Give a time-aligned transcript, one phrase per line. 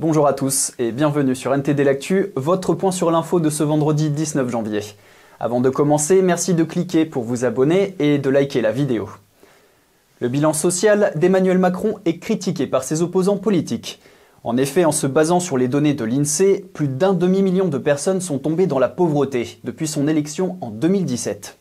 [0.00, 4.10] Bonjour à tous et bienvenue sur NTD L'Actu, votre point sur l'info de ce vendredi
[4.10, 4.80] 19 janvier.
[5.40, 9.08] Avant de commencer, merci de cliquer pour vous abonner et de liker la vidéo.
[10.20, 14.00] Le bilan social d'Emmanuel Macron est critiqué par ses opposants politiques.
[14.44, 18.20] En effet, en se basant sur les données de l'INSEE, plus d'un demi-million de personnes
[18.20, 21.58] sont tombées dans la pauvreté depuis son élection en 2017.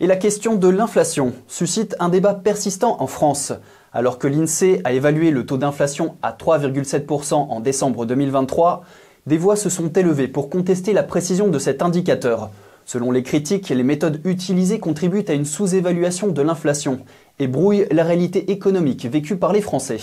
[0.00, 3.52] Et la question de l'inflation suscite un débat persistant en France.
[3.92, 8.82] Alors que l'INSEE a évalué le taux d'inflation à 3,7% en décembre 2023,
[9.28, 12.50] des voix se sont élevées pour contester la précision de cet indicateur.
[12.84, 16.98] Selon les critiques, les méthodes utilisées contribuent à une sous-évaluation de l'inflation
[17.38, 20.00] et brouillent la réalité économique vécue par les Français.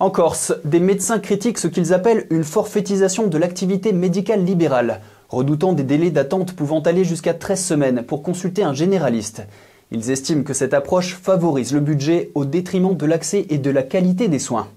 [0.00, 5.00] En Corse, des médecins critiquent ce qu'ils appellent une forfaitisation de l'activité médicale libérale,
[5.32, 9.42] redoutant des délais d'attente pouvant aller jusqu'à 13 semaines pour consulter un généraliste.
[9.90, 13.82] Ils estiment que cette approche favorise le budget au détriment de l'accès et de la
[13.82, 14.68] qualité des soins.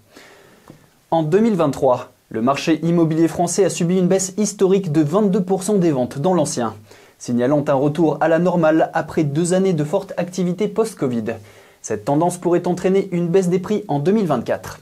[1.12, 6.20] En 2023, le marché immobilier français a subi une baisse historique de 22% des ventes
[6.20, 6.74] dans l'ancien,
[7.20, 11.36] signalant un retour à la normale après deux années de forte activité post-Covid.
[11.82, 14.80] Cette tendance pourrait entraîner une baisse des prix en 2024.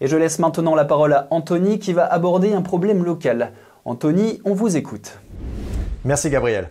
[0.00, 3.52] Et je laisse maintenant la parole à Anthony qui va aborder un problème local.
[3.84, 5.18] Anthony, on vous écoute.
[6.04, 6.70] Merci Gabriel.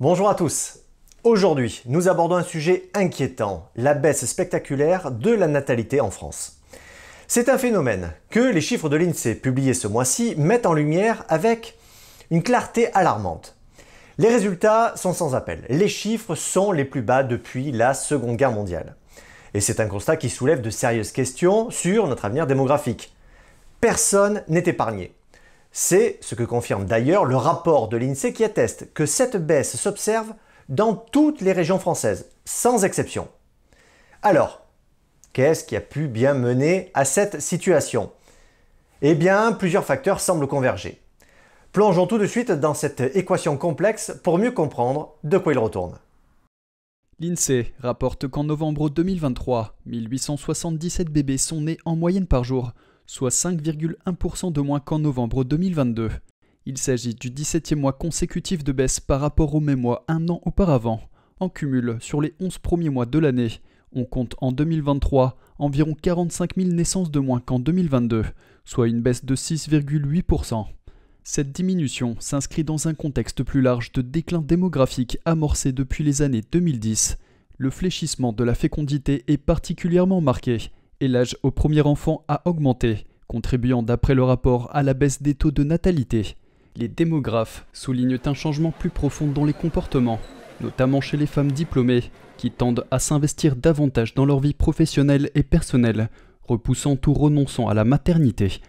[0.00, 0.80] Bonjour à tous.
[1.22, 6.58] Aujourd'hui, nous abordons un sujet inquiétant, la baisse spectaculaire de la natalité en France.
[7.28, 11.78] C'est un phénomène que les chiffres de l'INSEE publiés ce mois-ci mettent en lumière avec
[12.32, 13.54] une clarté alarmante.
[14.18, 15.64] Les résultats sont sans appel.
[15.68, 18.96] Les chiffres sont les plus bas depuis la Seconde Guerre mondiale.
[19.54, 23.14] Et c'est un constat qui soulève de sérieuses questions sur notre avenir démographique.
[23.80, 25.14] Personne n'est épargné.
[25.72, 30.34] C'est ce que confirme d'ailleurs le rapport de l'INSEE qui atteste que cette baisse s'observe
[30.68, 33.28] dans toutes les régions françaises, sans exception.
[34.20, 34.66] Alors,
[35.32, 38.12] qu'est-ce qui a pu bien mener à cette situation?
[39.00, 41.00] Eh bien, plusieurs facteurs semblent converger.
[41.72, 45.98] Plongeons tout de suite dans cette équation complexe pour mieux comprendre de quoi il retourne.
[47.18, 52.72] L'INSEE rapporte qu'en novembre 2023, 1877 bébés sont nés en moyenne par jour,
[53.06, 56.10] soit 5,1% de moins qu'en novembre 2022.
[56.64, 60.40] Il s'agit du 17e mois consécutif de baisse par rapport au même mois un an
[60.44, 61.00] auparavant.
[61.40, 63.60] En cumul, sur les 11 premiers mois de l'année,
[63.92, 68.24] on compte en 2023 environ 45 000 naissances de moins qu'en 2022,
[68.64, 70.66] soit une baisse de 6,8%.
[71.24, 76.42] Cette diminution s'inscrit dans un contexte plus large de déclin démographique amorcé depuis les années
[76.50, 77.18] 2010.
[77.58, 80.70] Le fléchissement de la fécondité est particulièrement marqué
[81.02, 85.34] et l'âge au premier enfant a augmenté, contribuant d'après le rapport à la baisse des
[85.34, 86.36] taux de natalité.
[86.76, 90.20] Les démographes soulignent un changement plus profond dans les comportements,
[90.60, 92.04] notamment chez les femmes diplômées,
[92.36, 96.08] qui tendent à s'investir davantage dans leur vie professionnelle et personnelle,
[96.44, 98.60] repoussant ou renonçant à la maternité.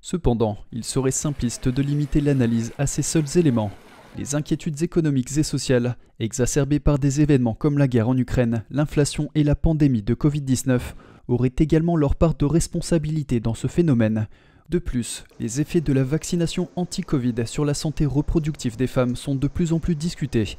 [0.00, 3.70] Cependant, il serait simpliste de limiter l'analyse à ces seuls éléments.
[4.18, 9.30] Les inquiétudes économiques et sociales, exacerbées par des événements comme la guerre en Ukraine, l'inflation
[9.36, 10.80] et la pandémie de Covid-19,
[11.28, 14.28] auraient également leur part de responsabilité dans ce phénomène,
[14.68, 19.36] de plus, les effets de la vaccination anti-Covid sur la santé reproductive des femmes sont
[19.36, 20.58] de plus en plus discutés.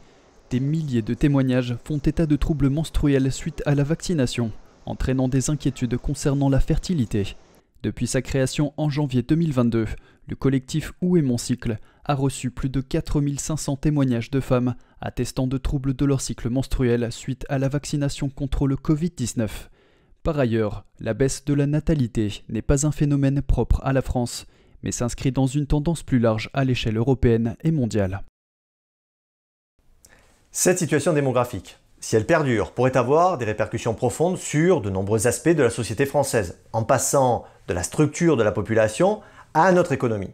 [0.50, 4.54] Des milliers de témoignages font état de troubles menstruels suite à la vaccination,
[4.86, 7.36] entraînant des inquiétudes concernant la fertilité.
[7.84, 9.88] Depuis sa création en janvier 2022,
[10.30, 15.48] le collectif Où est mon cycle a reçu plus de 4500 témoignages de femmes attestant
[15.48, 19.50] de troubles de leur cycle menstruel suite à la vaccination contre le Covid-19.
[20.28, 24.46] Par ailleurs, la baisse de la natalité n'est pas un phénomène propre à la France,
[24.84, 28.26] mais s'inscrit dans une tendance plus large à l'échelle européenne et mondiale.
[30.52, 35.48] Cette situation démographique, si elle perdure, pourrait avoir des répercussions profondes sur de nombreux aspects
[35.48, 39.22] de la société française, en passant de la structure de la population
[39.54, 40.34] à notre économie.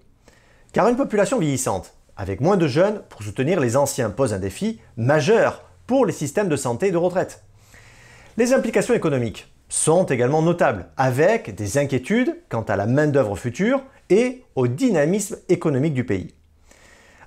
[0.72, 4.80] Car une population vieillissante, avec moins de jeunes pour soutenir les anciens, pose un défi
[4.98, 7.44] majeur pour les systèmes de santé et de retraite.
[8.38, 13.81] Les implications économiques sont également notables, avec des inquiétudes quant à la main-d'œuvre future
[14.11, 16.35] et au dynamisme économique du pays.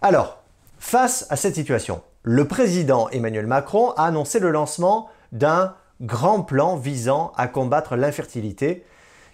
[0.01, 0.45] Alors,
[0.79, 6.77] face à cette situation, le président Emmanuel Macron a annoncé le lancement d'un grand plan
[6.77, 8.85] visant à combattre l'infertilité,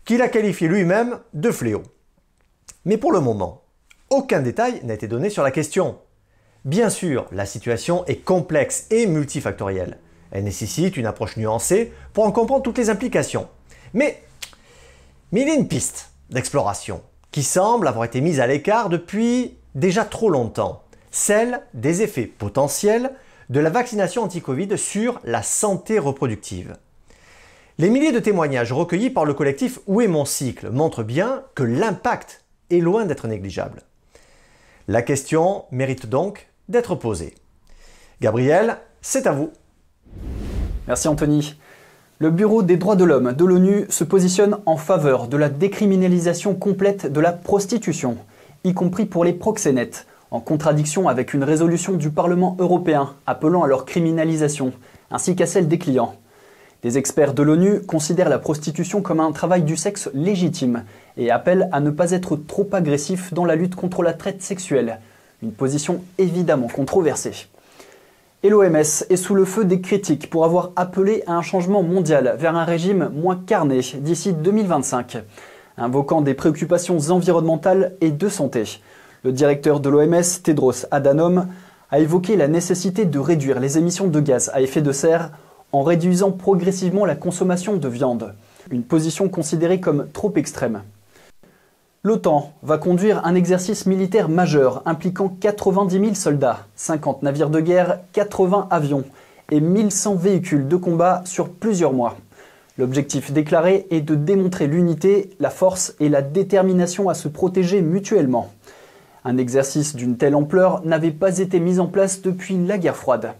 [0.06, 1.82] qu'il a qualifié lui-même de fléau.
[2.86, 3.60] Mais pour le moment,
[4.08, 5.98] aucun détail n'a été donné sur la question.
[6.64, 9.98] Bien sûr, la situation est complexe et multifactorielle.
[10.32, 13.48] Elle nécessite une approche nuancée pour en comprendre toutes les implications.
[13.94, 14.22] Mais,
[15.30, 19.56] mais il y a une piste d'exploration qui semble avoir été mise à l'écart depuis
[19.74, 23.12] déjà trop longtemps, celle des effets potentiels
[23.50, 26.76] de la vaccination anti-Covid sur la santé reproductive.
[27.78, 31.62] Les milliers de témoignages recueillis par le collectif Où est mon cycle montrent bien que
[31.62, 33.82] l'impact est loin d'être négligeable.
[34.88, 37.34] La question mérite donc d'être posée.
[38.20, 39.52] Gabriel, c'est à vous.
[40.88, 41.54] Merci Anthony.
[42.18, 46.56] Le Bureau des droits de l'homme de l'ONU se positionne en faveur de la décriminalisation
[46.56, 48.16] complète de la prostitution,
[48.64, 53.68] y compris pour les proxénètes, en contradiction avec une résolution du Parlement européen appelant à
[53.68, 54.72] leur criminalisation,
[55.12, 56.16] ainsi qu'à celle des clients.
[56.82, 60.82] Des experts de l'ONU considèrent la prostitution comme un travail du sexe légitime
[61.16, 64.98] et appellent à ne pas être trop agressif dans la lutte contre la traite sexuelle,
[65.44, 67.46] une position évidemment controversée.
[68.44, 68.74] Et l'OMS
[69.08, 72.64] est sous le feu des critiques pour avoir appelé à un changement mondial vers un
[72.64, 75.18] régime moins carné d'ici 2025,
[75.78, 78.64] invoquant des préoccupations environnementales et de santé.
[79.22, 81.46] Le directeur de l'OMS, Tedros Adhanom,
[81.92, 85.30] a évoqué la nécessité de réduire les émissions de gaz à effet de serre
[85.70, 88.34] en réduisant progressivement la consommation de viande,
[88.72, 90.82] une position considérée comme trop extrême.
[92.04, 98.00] L'OTAN va conduire un exercice militaire majeur impliquant 90 000 soldats, 50 navires de guerre,
[98.12, 99.04] 80 avions
[99.52, 102.16] et 1100 véhicules de combat sur plusieurs mois.
[102.76, 108.50] L'objectif déclaré est de démontrer l'unité, la force et la détermination à se protéger mutuellement.
[109.24, 113.34] Un exercice d'une telle ampleur n'avait pas été mis en place depuis la guerre froide.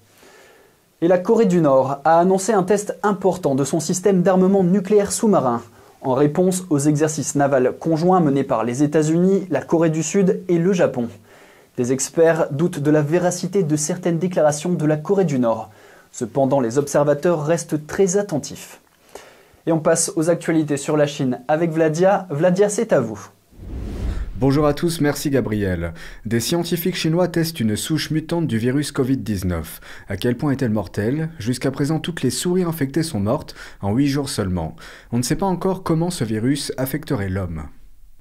[1.00, 5.11] Et la Corée du Nord a annoncé un test important de son système d'armement nucléaire
[5.11, 5.62] sous-marin
[6.02, 10.58] en réponse aux exercices navals conjoints menés par les États-Unis, la Corée du Sud et
[10.58, 11.08] le Japon.
[11.76, 15.70] Des experts doutent de la véracité de certaines déclarations de la Corée du Nord.
[16.10, 18.81] Cependant, les observateurs restent très attentifs.
[19.66, 22.26] Et on passe aux actualités sur la Chine avec Vladia.
[22.31, 23.28] Vladia, c'est à vous.
[24.42, 25.94] Bonjour à tous, merci Gabriel.
[26.26, 29.62] Des scientifiques chinois testent une souche mutante du virus Covid-19.
[30.08, 31.30] À quel point est-elle mortelle?
[31.38, 34.74] Jusqu'à présent, toutes les souris infectées sont mortes en 8 jours seulement.
[35.12, 37.68] On ne sait pas encore comment ce virus affecterait l'homme.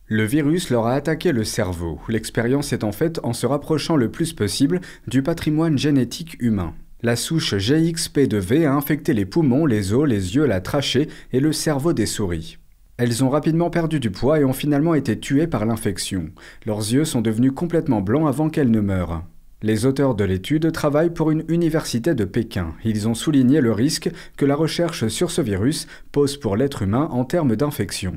[0.06, 2.00] Le virus leur a attaqué le cerveau.
[2.08, 6.76] L'expérience est en fait en se rapprochant le plus possible du patrimoine génétique humain.
[7.02, 11.52] La souche GXP2V a infecté les poumons, les os, les yeux, la trachée et le
[11.52, 12.60] cerveau des souris.
[13.02, 16.30] Elles ont rapidement perdu du poids et ont finalement été tuées par l'infection.
[16.68, 19.24] Leurs yeux sont devenus complètement blancs avant qu'elles ne meurent.
[19.64, 22.76] Les auteurs de l'étude travaillent pour une université de Pékin.
[22.86, 27.10] Ils ont souligné le risque que la recherche sur ce virus pose pour l'être humain
[27.12, 28.14] en termes d'infection.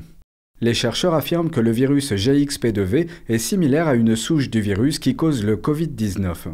[0.61, 5.15] Les chercheurs affirment que le virus GXP2V est similaire à une souche du virus qui
[5.15, 6.49] cause le Covid-19.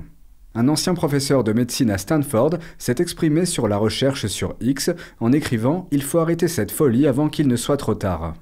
[0.54, 5.32] Un ancien professeur de médecine à Stanford s'est exprimé sur la recherche sur X en
[5.32, 8.34] écrivant Il faut arrêter cette folie avant qu'il ne soit trop tard.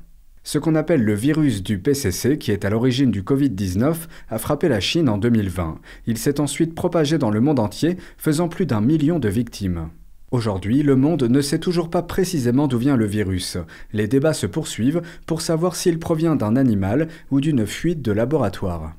[0.43, 3.93] Ce qu'on appelle le virus du PCC, qui est à l'origine du Covid-19,
[4.29, 5.77] a frappé la Chine en 2020.
[6.07, 9.89] Il s'est ensuite propagé dans le monde entier, faisant plus d'un million de victimes.
[10.31, 13.57] Aujourd'hui, le monde ne sait toujours pas précisément d'où vient le virus.
[13.93, 18.95] Les débats se poursuivent pour savoir s'il provient d'un animal ou d'une fuite de laboratoire.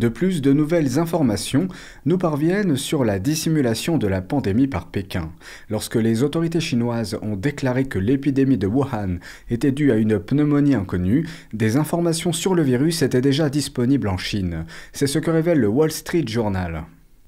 [0.00, 1.68] De plus, de nouvelles informations
[2.06, 5.30] nous parviennent sur la dissimulation de la pandémie par Pékin.
[5.68, 9.18] Lorsque les autorités chinoises ont déclaré que l'épidémie de Wuhan
[9.50, 14.16] était due à une pneumonie inconnue, des informations sur le virus étaient déjà disponibles en
[14.16, 14.64] Chine.
[14.94, 16.86] C'est ce que révèle le Wall Street Journal.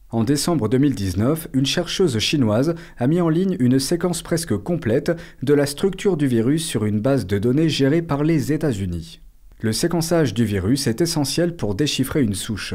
[0.08, 5.52] En décembre 2019, une chercheuse chinoise a mis en ligne une séquence presque complète de
[5.52, 9.22] la structure du virus sur une base de données gérée par les États-Unis.
[9.62, 12.75] Le séquençage du virus est essentiel pour déchiffrer une souche.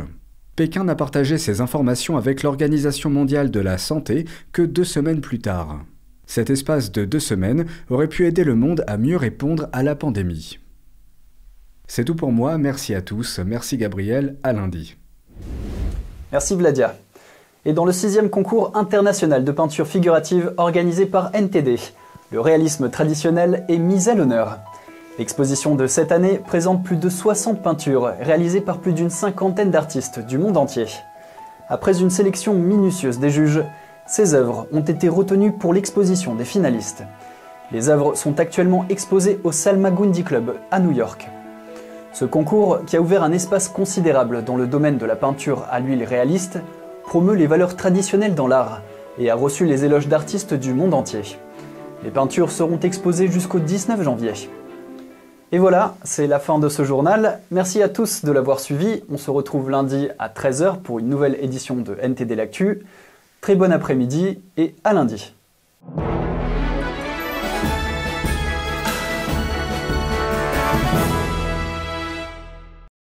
[0.56, 5.39] Pékin n'a partagé ces informations avec l'Organisation mondiale de la santé que deux semaines plus
[5.39, 5.82] tard.
[6.27, 9.96] Cet espace de deux semaines aurait pu aider le monde à mieux répondre à la
[9.96, 10.60] pandémie.
[11.88, 14.96] C'est tout pour moi, merci à tous, merci Gabriel, à lundi.
[16.32, 16.96] Merci Vladia.
[17.65, 21.79] Et dans le sixième concours international de peinture figurative organisé par NTD,
[22.32, 24.60] le réalisme traditionnel est mis à l'honneur.
[25.17, 30.19] L'exposition de cette année présente plus de 60 peintures réalisées par plus d'une cinquantaine d'artistes
[30.19, 30.86] du monde entier.
[31.69, 33.63] Après une sélection minutieuse des juges,
[34.05, 37.03] ces œuvres ont été retenues pour l'exposition des finalistes.
[37.71, 41.27] Les œuvres sont actuellement exposées au Salmagundi Club à New York.
[42.13, 45.79] Ce concours, qui a ouvert un espace considérable dans le domaine de la peinture à
[45.79, 46.59] l'huile réaliste,
[47.03, 48.81] promeut les valeurs traditionnelles dans l'art
[49.17, 51.24] et a reçu les éloges d'artistes du monde entier.
[52.03, 54.33] Les peintures seront exposées jusqu'au 19 janvier.
[55.54, 57.39] Et voilà, c'est la fin de ce journal.
[57.51, 59.04] Merci à tous de l'avoir suivi.
[59.10, 62.86] On se retrouve lundi à 13h pour une nouvelle édition de NTD L'Actu.
[63.39, 65.34] Très bon après-midi et à lundi.